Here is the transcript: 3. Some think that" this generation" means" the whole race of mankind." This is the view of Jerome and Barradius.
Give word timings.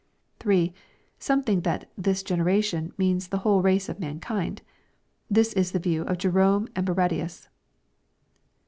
3. 0.39 0.73
Some 1.19 1.43
think 1.43 1.63
that" 1.63 1.91
this 2.05 2.23
generation" 2.23 2.91
means" 2.97 3.27
the 3.27 3.37
whole 3.45 3.61
race 3.61 3.87
of 3.87 3.99
mankind." 3.99 4.63
This 5.29 5.53
is 5.53 5.73
the 5.73 5.77
view 5.79 6.01
of 6.01 6.17
Jerome 6.17 6.67
and 6.75 6.87
Barradius. 6.87 7.49